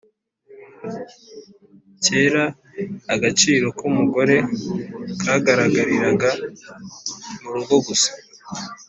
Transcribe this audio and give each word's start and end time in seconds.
Kera 2.03 2.45
agaciro 3.13 3.67
k’umugore 3.77 4.35
kagaragariraga 5.23 6.29
mu 7.41 7.49
rugo 7.55 7.75
gusa 7.87 8.11